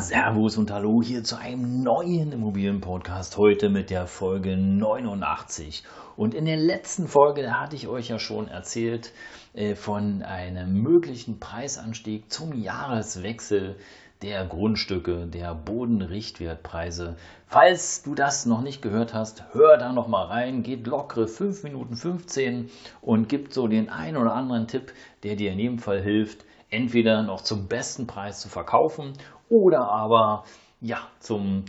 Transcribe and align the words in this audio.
Servus 0.00 0.56
und 0.56 0.70
Hallo 0.70 1.02
hier 1.02 1.22
zu 1.22 1.36
einem 1.36 1.82
neuen 1.82 2.32
Immobilienpodcast. 2.32 3.36
Heute 3.36 3.68
mit 3.68 3.90
der 3.90 4.06
Folge 4.06 4.56
89. 4.56 5.84
Und 6.16 6.34
in 6.34 6.46
der 6.46 6.56
letzten 6.56 7.06
Folge, 7.06 7.42
da 7.42 7.60
hatte 7.60 7.76
ich 7.76 7.88
euch 7.88 8.08
ja 8.08 8.18
schon 8.18 8.48
erzählt 8.48 9.12
äh, 9.52 9.74
von 9.74 10.22
einem 10.22 10.80
möglichen 10.82 11.38
Preisanstieg 11.38 12.32
zum 12.32 12.54
Jahreswechsel 12.54 13.76
der 14.22 14.46
Grundstücke, 14.46 15.26
der 15.26 15.54
Bodenrichtwertpreise. 15.54 17.16
Falls 17.46 18.02
du 18.02 18.14
das 18.14 18.46
noch 18.46 18.62
nicht 18.62 18.80
gehört 18.80 19.12
hast, 19.12 19.44
hör 19.52 19.76
da 19.76 19.92
noch 19.92 20.08
mal 20.08 20.24
rein, 20.24 20.62
geht 20.62 20.86
lockere 20.86 21.28
5 21.28 21.64
Minuten 21.64 21.96
15 21.96 22.70
und 23.02 23.28
gibt 23.28 23.52
so 23.52 23.68
den 23.68 23.90
einen 23.90 24.16
oder 24.16 24.32
anderen 24.32 24.68
Tipp, 24.68 24.92
der 25.22 25.36
dir 25.36 25.52
in 25.52 25.58
jedem 25.58 25.78
Fall 25.78 26.00
hilft, 26.00 26.46
entweder 26.72 27.22
noch 27.22 27.42
zum 27.42 27.68
besten 27.68 28.06
Preis 28.06 28.40
zu 28.40 28.48
verkaufen 28.48 29.12
oder 29.48 29.90
aber 29.90 30.44
ja, 30.80 30.98
zum 31.20 31.64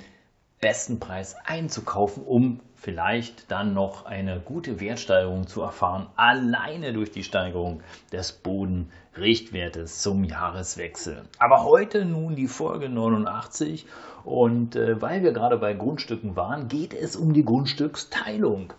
besten 0.59 0.99
Preis 0.99 1.35
einzukaufen, 1.45 2.23
um 2.23 2.61
vielleicht 2.75 3.51
dann 3.51 3.73
noch 3.73 4.05
eine 4.05 4.39
gute 4.39 4.79
Wertsteigerung 4.79 5.45
zu 5.45 5.61
erfahren, 5.61 6.07
alleine 6.15 6.93
durch 6.93 7.11
die 7.11 7.23
Steigerung 7.23 7.81
des 8.11 8.31
Bodenrichtwertes 8.31 10.01
zum 10.01 10.23
Jahreswechsel. 10.23 11.23
Aber 11.37 11.63
heute 11.65 12.05
nun 12.05 12.35
die 12.35 12.47
Folge 12.47 12.87
89 12.89 13.85
und 14.23 14.77
äh, 14.77 15.01
weil 15.01 15.21
wir 15.21 15.33
gerade 15.33 15.57
bei 15.57 15.73
Grundstücken 15.73 16.35
waren, 16.37 16.69
geht 16.69 16.93
es 16.93 17.17
um 17.17 17.33
die 17.33 17.43
Grundstücksteilung. 17.43 18.73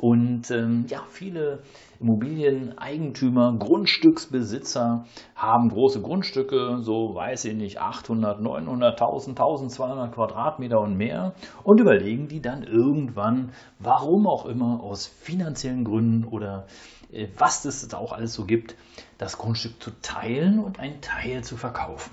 Und 0.00 0.50
ähm, 0.50 0.86
ja, 0.88 1.02
viele 1.10 1.58
Immobilieneigentümer, 2.00 3.54
Grundstücksbesitzer 3.58 5.04
haben 5.34 5.68
große 5.68 6.00
Grundstücke, 6.00 6.78
so 6.80 7.14
weiß 7.14 7.44
ich 7.44 7.54
nicht, 7.54 7.82
800, 7.82 8.40
900, 8.40 8.98
1000, 8.98 9.38
1200 9.38 10.14
Quadratmeter 10.14 10.80
und 10.80 10.96
mehr 10.96 11.34
und 11.64 11.80
überlegen 11.80 12.28
die 12.28 12.40
dann 12.40 12.62
irgendwann, 12.62 13.52
warum 13.78 14.26
auch 14.26 14.46
immer, 14.46 14.82
aus 14.82 15.06
finanziellen 15.06 15.84
Gründen 15.84 16.24
oder 16.24 16.66
äh, 17.12 17.28
was 17.36 17.66
es 17.66 17.92
auch 17.92 18.12
alles 18.12 18.32
so 18.32 18.46
gibt, 18.46 18.76
das 19.18 19.36
Grundstück 19.36 19.82
zu 19.82 19.90
teilen 20.00 20.60
und 20.60 20.80
einen 20.80 21.02
Teil 21.02 21.44
zu 21.44 21.58
verkaufen. 21.58 22.12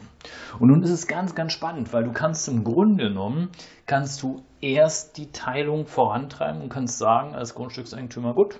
Und 0.60 0.68
nun 0.68 0.84
ist 0.84 0.90
es 0.92 1.08
ganz, 1.08 1.36
ganz 1.36 1.54
spannend, 1.54 1.94
weil 1.94 2.04
du 2.04 2.12
kannst 2.12 2.50
im 2.50 2.66
Grunde 2.66 3.08
genommen, 3.08 3.48
kannst 3.86 4.22
du 4.24 4.44
erst 4.62 5.18
die 5.18 5.32
Teilung 5.32 5.86
vorantreiben 5.86 6.62
und 6.62 6.70
kannst 6.70 6.98
sagen 6.98 7.36
als 7.36 7.56
Grundstückseigentümer, 7.56 8.34
gut, 8.34 8.60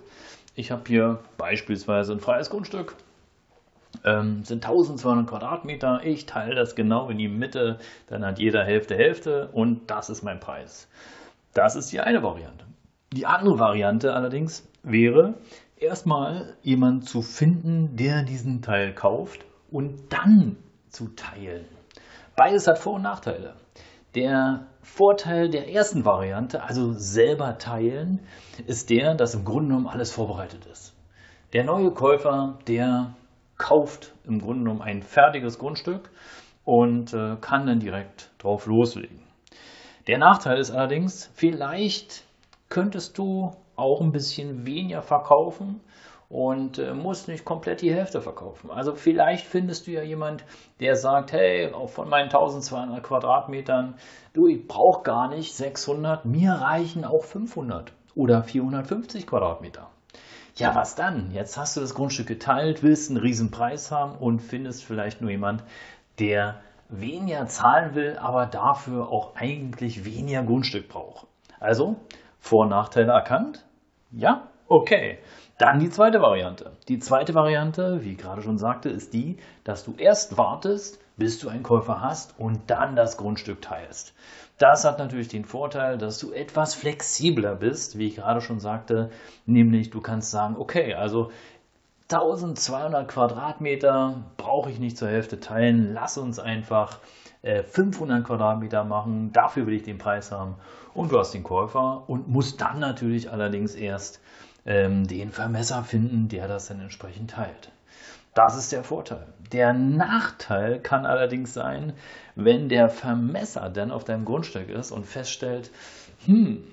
ich 0.56 0.72
habe 0.72 0.84
hier 0.88 1.20
beispielsweise 1.38 2.14
ein 2.14 2.20
freies 2.20 2.50
Grundstück, 2.50 2.96
ähm, 4.04 4.44
sind 4.44 4.66
1200 4.66 5.28
Quadratmeter, 5.28 6.02
ich 6.04 6.26
teile 6.26 6.56
das 6.56 6.76
genau 6.76 7.10
in 7.10 7.18
die 7.18 7.28
Mitte, 7.28 7.80
dann 8.08 8.26
hat 8.26 8.40
jeder 8.40 8.64
Hälfte 8.64 8.96
Hälfte 8.96 9.50
und 9.52 9.90
das 9.90 10.10
ist 10.10 10.24
mein 10.24 10.40
Preis. 10.40 10.90
Das 11.54 11.76
ist 11.76 11.92
die 11.92 12.00
eine 12.00 12.24
Variante. 12.24 12.66
Die 13.14 13.26
andere 13.26 13.60
Variante 13.60 14.14
allerdings 14.14 14.68
wäre, 14.84 15.36
erstmal 15.76 16.56
jemanden 16.62 17.04
zu 17.04 17.22
finden, 17.22 17.96
der 17.96 18.24
diesen 18.24 18.62
Teil 18.62 18.94
kauft 18.94 19.46
und 19.72 20.12
dann 20.12 20.58
zu 20.90 21.10
teilen. 21.10 21.66
Beides 22.36 22.68
hat 22.68 22.80
Vor- 22.80 22.96
und 22.96 23.02
Nachteile. 23.02 23.56
Der 24.18 24.66
Vorteil 24.82 25.48
der 25.48 25.72
ersten 25.72 26.04
Variante, 26.04 26.64
also 26.64 26.92
selber 26.94 27.60
teilen, 27.60 28.20
ist 28.66 28.90
der, 28.90 29.14
dass 29.14 29.36
im 29.36 29.46
Grunde 29.46 29.68
genommen 29.68 29.86
alles 29.86 30.12
vorbereitet 30.12 30.66
ist. 30.66 30.96
Der 31.54 31.64
neue 31.64 31.92
Käufer, 31.92 32.58
der 32.68 33.14
kauft 33.60 34.16
im 34.24 34.40
Grunde 34.40 34.64
genommen 34.64 34.82
ein 34.82 35.04
fertiges 35.04 35.60
Grundstück 35.60 36.10
und 36.66 37.14
äh, 37.14 37.36
kann 37.42 37.68
dann 37.68 37.80
direkt 37.80 38.32
drauf 38.40 38.66
loslegen. 38.66 39.20
Der 40.08 40.18
Nachteil 40.18 40.58
ist 40.58 40.72
allerdings, 40.72 41.30
vielleicht 41.36 42.24
könntest 42.70 43.20
du 43.20 43.52
auch 43.76 44.02
ein 44.02 44.14
bisschen 44.14 44.66
weniger 44.66 45.04
verkaufen 45.04 45.80
und 46.30 46.78
äh, 46.78 46.94
musst 46.94 47.28
nicht 47.28 47.46
komplett 47.46 47.82
die 47.82 47.94
Hälfte 47.94 48.22
verkaufen. 48.22 48.70
Also 48.70 48.96
vielleicht 48.96 49.46
findest 49.46 49.88
du 49.88 49.92
ja 49.92 50.02
jemand, 50.02 50.44
der 50.80 50.96
sagt, 50.96 51.32
hey, 51.32 51.72
von 51.88 52.10
meinen 52.10 52.26
1200 52.26 53.02
Quadratmetern, 53.02 53.96
du, 54.34 54.48
ich 54.48 54.68
brauche 54.68 55.04
gar 55.04 55.30
nicht 55.30 55.56
600, 55.56 56.26
mir 56.26 56.54
reichen 56.54 57.06
auch 57.06 57.24
500 57.24 57.94
oder 58.16 58.44
450 58.44 59.28
Quadratmeter. 59.28 59.90
Ja, 60.56 60.74
was 60.74 60.96
dann? 60.96 61.32
Jetzt 61.32 61.56
hast 61.56 61.78
du 61.78 61.82
das 61.82 61.94
Grundstück 61.94 62.26
geteilt, 62.26 62.82
willst 62.82 63.12
einen 63.12 63.20
riesen 63.20 63.52
Preis 63.52 63.92
haben 63.92 64.16
und 64.18 64.40
findest 64.40 64.84
vielleicht 64.84 65.22
nur 65.22 65.30
jemand, 65.30 65.64
der 66.18 66.62
weniger 66.90 67.46
zahlen 67.46 67.94
will, 67.94 68.18
aber 68.18 68.48
dafür 68.48 69.10
auch 69.10 69.36
eigentlich 69.36 70.04
weniger 70.04 70.42
Grundstück 70.42 70.90
braucht. 70.90 71.28
Also 71.60 71.98
Vor- 72.40 72.64
und 72.64 72.70
Nachteile 72.70 73.12
erkannt? 73.12 73.66
Ja? 74.12 74.48
Okay. 74.68 75.20
Dann 75.58 75.80
die 75.80 75.90
zweite 75.90 76.22
Variante. 76.22 76.74
Die 76.88 77.00
zweite 77.00 77.34
Variante, 77.34 78.04
wie 78.04 78.12
ich 78.12 78.18
gerade 78.20 78.44
schon 78.44 78.60
sagte, 78.60 78.90
ist 78.90 79.14
die, 79.14 79.38
dass 79.64 79.84
du 79.84 79.96
erst 79.98 80.38
wartest, 80.38 81.00
bis 81.18 81.40
du 81.40 81.50
einen 81.50 81.64
Käufer 81.64 82.00
hast 82.00 82.40
und 82.40 82.70
dann 82.70 82.96
das 82.96 83.18
Grundstück 83.18 83.60
teilst. 83.60 84.14
Das 84.60 84.86
hat 84.86 85.00
natürlich 85.00 85.30
den 85.30 85.46
Vorteil, 85.46 85.98
dass 85.98 86.20
du 86.20 86.32
etwas 86.32 86.76
flexibler 86.76 87.56
bist, 87.56 87.98
wie 87.98 88.06
ich 88.06 88.18
gerade 88.18 88.42
schon 88.42 88.60
sagte, 88.60 89.10
nämlich 89.48 89.90
du 89.90 90.00
kannst 90.00 90.30
sagen, 90.30 90.56
okay, 90.60 90.94
also 90.94 91.32
1200 92.10 93.08
Quadratmeter 93.08 94.26
brauche 94.38 94.70
ich 94.70 94.80
nicht 94.80 94.98
zur 94.98 95.10
Hälfte 95.10 95.40
teilen, 95.40 95.92
lass 95.94 96.20
uns 96.20 96.38
einfach 96.40 97.00
500 97.44 98.20
äh, 98.20 98.24
Quadratmeter 98.24 98.84
machen, 98.84 99.32
dafür 99.34 99.66
will 99.66 99.74
ich 99.74 99.84
den 99.84 99.98
Preis 99.98 100.32
haben 100.32 100.56
und 100.94 101.12
du 101.12 101.20
hast 101.20 101.34
den 101.34 101.44
Käufer 101.44 102.04
und 102.08 102.28
musst 102.28 102.62
dann 102.62 102.80
natürlich 102.80 103.32
allerdings 103.32 103.76
erst 103.76 104.22
ähm, 104.68 105.08
den 105.08 105.32
Vermesser 105.32 105.84
finden, 105.84 106.28
der 106.28 106.48
das 106.48 106.68
dann 106.68 106.82
entsprechend 106.82 107.32
teilt. 107.32 107.72
Das 108.36 108.56
ist 108.56 108.72
der 108.72 108.84
Vorteil. 108.84 109.26
Der 109.52 109.74
Nachteil 109.74 110.80
kann 110.80 111.08
allerdings 111.08 111.54
sein, 111.54 111.94
wenn 112.36 112.70
der 112.70 112.90
Vermesser 112.90 113.70
dann 113.70 113.92
auf 113.92 114.04
deinem 114.04 114.26
Grundstück 114.26 114.70
ist 114.70 114.92
und 114.92 115.08
feststellt, 115.08 115.72
hm, 116.26 116.64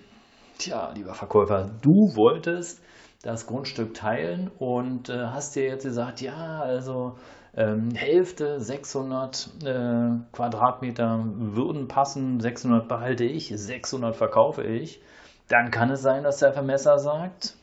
tja, 0.59 0.93
lieber 0.95 1.15
Verkäufer, 1.15 1.71
du 1.81 2.15
wolltest 2.17 2.83
das 3.23 3.47
Grundstück 3.47 3.95
teilen 3.95 4.51
und 4.59 5.09
äh, 5.09 5.27
hast 5.29 5.57
dir 5.57 5.65
jetzt 5.65 5.85
gesagt, 5.85 6.21
ja, 6.21 6.61
also 6.61 7.17
ähm, 7.57 7.95
Hälfte 7.95 8.61
600 8.61 9.49
äh, 9.65 10.11
Quadratmeter 10.33 11.25
würden 11.25 11.89
passen, 11.89 12.41
600 12.41 12.89
behalte 12.89 13.25
ich, 13.25 13.53
600 13.55 14.15
verkaufe 14.17 14.65
ich, 14.65 15.01
dann 15.49 15.71
kann 15.71 15.91
es 15.91 16.03
sein, 16.03 16.25
dass 16.25 16.39
der 16.39 16.53
Vermesser 16.53 16.99
sagt, 16.99 17.55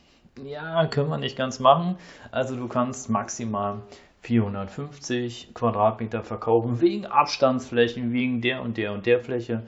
ja, 0.42 0.86
können 0.86 1.10
wir 1.10 1.18
nicht 1.18 1.36
ganz 1.36 1.58
machen. 1.58 1.96
Also 2.30 2.56
du 2.56 2.68
kannst 2.68 3.10
maximal 3.10 3.82
450 4.22 5.52
Quadratmeter 5.54 6.22
verkaufen, 6.22 6.80
wegen 6.80 7.06
Abstandsflächen, 7.06 8.12
wegen 8.12 8.40
der 8.40 8.62
und 8.62 8.76
der 8.76 8.92
und 8.92 9.06
der 9.06 9.20
Fläche. 9.20 9.62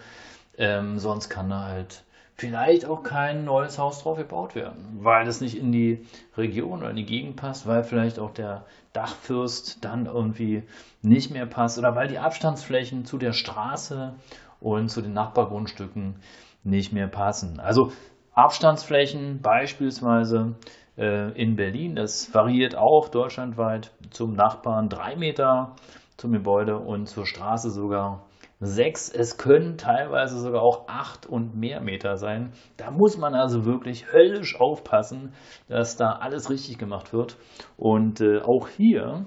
Ähm, 0.56 0.98
sonst 0.98 1.28
kann 1.28 1.50
da 1.50 1.64
halt 1.64 2.04
vielleicht 2.36 2.84
auch 2.86 3.02
kein 3.02 3.44
neues 3.44 3.78
Haus 3.78 4.02
drauf 4.02 4.18
gebaut 4.18 4.54
werden, 4.54 4.98
weil 5.00 5.26
es 5.26 5.40
nicht 5.40 5.56
in 5.56 5.72
die 5.72 6.06
Region 6.36 6.80
oder 6.80 6.90
in 6.90 6.96
die 6.96 7.06
Gegend 7.06 7.36
passt, 7.36 7.66
weil 7.66 7.84
vielleicht 7.84 8.18
auch 8.18 8.32
der 8.32 8.64
Dachfürst 8.92 9.84
dann 9.84 10.06
irgendwie 10.06 10.62
nicht 11.02 11.30
mehr 11.30 11.46
passt 11.46 11.78
oder 11.78 11.94
weil 11.94 12.08
die 12.08 12.18
Abstandsflächen 12.18 13.04
zu 13.04 13.18
der 13.18 13.32
Straße 13.32 14.14
und 14.60 14.88
zu 14.88 15.00
den 15.00 15.12
Nachbargrundstücken 15.12 16.16
nicht 16.64 16.92
mehr 16.92 17.08
passen. 17.08 17.60
Also 17.60 17.92
Abstandsflächen 18.34 19.40
beispielsweise 19.42 20.56
äh, 20.96 21.30
in 21.40 21.56
Berlin, 21.56 21.94
das 21.94 22.34
variiert 22.34 22.76
auch 22.76 23.08
deutschlandweit 23.08 23.92
zum 24.10 24.34
Nachbarn 24.34 24.88
drei 24.88 25.16
Meter 25.16 25.76
zum 26.16 26.32
Gebäude 26.32 26.78
und 26.78 27.06
zur 27.06 27.26
Straße 27.26 27.70
sogar 27.70 28.26
sechs. 28.60 29.08
Es 29.08 29.36
können 29.36 29.76
teilweise 29.76 30.38
sogar 30.38 30.62
auch 30.62 30.88
acht 30.88 31.26
und 31.26 31.56
mehr 31.56 31.80
Meter 31.80 32.16
sein. 32.16 32.52
Da 32.76 32.90
muss 32.90 33.18
man 33.18 33.34
also 33.34 33.64
wirklich 33.64 34.12
höllisch 34.12 34.58
aufpassen, 34.60 35.32
dass 35.68 35.96
da 35.96 36.12
alles 36.12 36.50
richtig 36.50 36.78
gemacht 36.78 37.12
wird. 37.12 37.36
Und 37.76 38.20
äh, 38.20 38.40
auch 38.40 38.68
hier 38.68 39.26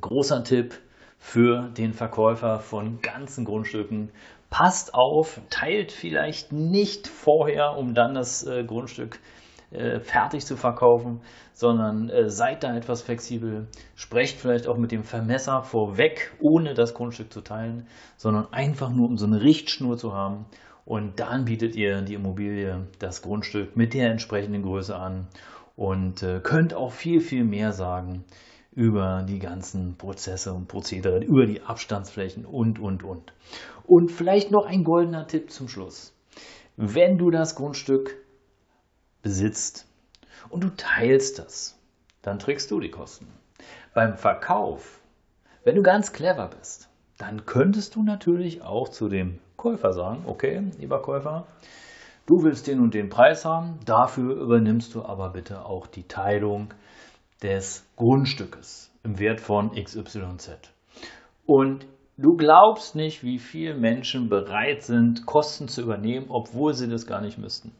großer 0.00 0.44
Tipp 0.44 0.74
für 1.18 1.68
den 1.76 1.92
Verkäufer 1.92 2.60
von 2.60 3.00
ganzen 3.00 3.44
Grundstücken 3.44 4.10
passt 4.50 4.94
auf, 4.94 5.40
teilt 5.50 5.92
vielleicht 5.92 6.52
nicht 6.52 7.06
vorher, 7.06 7.76
um 7.76 7.94
dann 7.94 8.14
das 8.14 8.46
äh, 8.46 8.64
Grundstück 8.64 9.20
äh, 9.70 10.00
fertig 10.00 10.46
zu 10.46 10.56
verkaufen, 10.56 11.20
sondern 11.52 12.08
äh, 12.08 12.30
seid 12.30 12.64
da 12.64 12.74
etwas 12.74 13.02
flexibel. 13.02 13.68
Sprecht 13.94 14.40
vielleicht 14.40 14.66
auch 14.66 14.78
mit 14.78 14.92
dem 14.92 15.04
Vermesser 15.04 15.62
vorweg, 15.62 16.34
ohne 16.40 16.72
das 16.72 16.94
Grundstück 16.94 17.32
zu 17.32 17.42
teilen, 17.42 17.86
sondern 18.16 18.52
einfach 18.52 18.90
nur, 18.90 19.08
um 19.08 19.18
so 19.18 19.26
eine 19.26 19.42
Richtschnur 19.42 19.98
zu 19.98 20.14
haben. 20.14 20.46
Und 20.86 21.20
dann 21.20 21.44
bietet 21.44 21.76
ihr 21.76 22.00
die 22.00 22.14
Immobilie, 22.14 22.86
das 22.98 23.20
Grundstück 23.20 23.76
mit 23.76 23.92
der 23.92 24.10
entsprechenden 24.10 24.62
Größe 24.62 24.96
an 24.96 25.28
und 25.76 26.22
äh, 26.22 26.40
könnt 26.40 26.72
auch 26.72 26.92
viel, 26.92 27.20
viel 27.20 27.44
mehr 27.44 27.72
sagen 27.72 28.24
über 28.78 29.24
die 29.28 29.40
ganzen 29.40 29.96
Prozesse 29.96 30.52
und 30.52 30.68
Prozedere, 30.68 31.18
über 31.18 31.46
die 31.46 31.62
Abstandsflächen 31.62 32.46
und, 32.46 32.78
und, 32.78 33.02
und. 33.02 33.32
Und 33.84 34.12
vielleicht 34.12 34.52
noch 34.52 34.66
ein 34.66 34.84
goldener 34.84 35.26
Tipp 35.26 35.50
zum 35.50 35.68
Schluss. 35.68 36.14
Wenn 36.76 37.18
du 37.18 37.32
das 37.32 37.56
Grundstück 37.56 38.14
besitzt 39.20 39.88
und 40.48 40.62
du 40.62 40.68
teilst 40.76 41.40
das, 41.40 41.76
dann 42.22 42.38
trägst 42.38 42.70
du 42.70 42.78
die 42.78 42.92
Kosten. 42.92 43.26
Beim 43.94 44.16
Verkauf, 44.16 45.00
wenn 45.64 45.74
du 45.74 45.82
ganz 45.82 46.12
clever 46.12 46.48
bist, 46.56 46.88
dann 47.16 47.46
könntest 47.46 47.96
du 47.96 48.04
natürlich 48.04 48.62
auch 48.62 48.90
zu 48.90 49.08
dem 49.08 49.40
Käufer 49.56 49.92
sagen, 49.92 50.22
okay, 50.26 50.62
lieber 50.78 51.02
Käufer, 51.02 51.48
du 52.26 52.44
willst 52.44 52.68
den 52.68 52.78
und 52.78 52.94
den 52.94 53.08
Preis 53.08 53.44
haben, 53.44 53.80
dafür 53.84 54.36
übernimmst 54.36 54.94
du 54.94 55.04
aber 55.04 55.30
bitte 55.30 55.64
auch 55.64 55.88
die 55.88 56.06
Teilung 56.06 56.72
des 57.42 57.86
Grundstückes 57.96 58.90
im 59.02 59.18
Wert 59.18 59.40
von 59.40 59.72
XYZ. 59.72 60.50
Und 61.46 61.86
du 62.16 62.36
glaubst 62.36 62.94
nicht, 62.94 63.22
wie 63.22 63.38
viele 63.38 63.74
Menschen 63.74 64.28
bereit 64.28 64.82
sind, 64.82 65.24
Kosten 65.24 65.68
zu 65.68 65.82
übernehmen, 65.82 66.26
obwohl 66.28 66.74
sie 66.74 66.88
das 66.88 67.06
gar 67.06 67.20
nicht 67.20 67.38
müssten. 67.38 67.72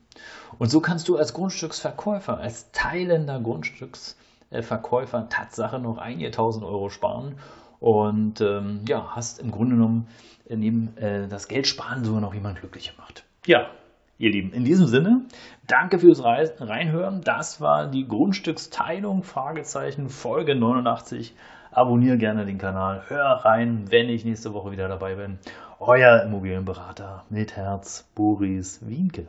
Und 0.59 0.71
so 0.71 0.81
kannst 0.81 1.09
du 1.09 1.17
als 1.17 1.35
Grundstücksverkäufer, 1.35 2.39
als 2.39 2.71
teilender 2.73 3.41
Grundstücksverkäufer 3.41 5.29
Tatsache 5.29 5.79
noch 5.79 5.99
einige 5.99 6.31
tausend 6.31 6.65
Euro 6.65 6.89
sparen 6.89 7.39
und 7.81 8.41
ähm, 8.41 8.85
ja, 8.89 9.15
hast 9.15 9.39
im 9.41 9.51
Grunde 9.51 9.77
genommen 9.77 10.09
neben 10.49 10.97
äh, 10.97 11.29
das 11.29 11.49
Geld 11.49 11.67
sparen 11.67 12.05
sogar 12.05 12.21
noch 12.21 12.35
jemand 12.35 12.59
glücklich 12.59 12.95
gemacht. 12.95 13.25
Ja, 13.47 13.71
ihr 14.19 14.31
Lieben, 14.31 14.53
in 14.53 14.65
diesem 14.65 14.87
Sinne, 14.87 15.23
danke 15.67 16.01
fürs 16.01 16.23
Reinhören. 16.25 17.23
Das 17.23 17.61
war 17.61 17.87
die 17.87 18.07
Grundstücksteilung, 18.07 19.23
Fragezeichen, 19.23 20.09
Folge 20.09 20.57
89. 20.57 21.35
Abonniere 21.71 22.19
gerne 22.19 22.45
den 22.45 22.59
Kanal, 22.59 23.05
hör 23.09 23.45
rein, 23.45 23.85
wenn 23.91 24.09
ich 24.09 24.25
nächste 24.25 24.53
Woche 24.53 24.73
wieder 24.73 24.89
dabei 24.89 25.15
bin. 25.15 25.39
Euer 25.79 26.23
Immobilienberater 26.23 27.25
mit 27.31 27.57
Herz, 27.57 28.11
Boris 28.17 28.81
Wienke. 28.87 29.29